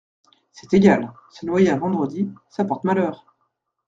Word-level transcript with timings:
C’est 0.51 0.73
égal… 0.73 1.13
se 1.29 1.45
noyer 1.45 1.69
un 1.69 1.77
vendredi… 1.77 2.27
ça 2.49 2.65
porte 2.65 2.85
malheur!… 2.85 3.23